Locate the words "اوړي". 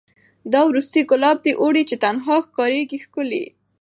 1.61-1.83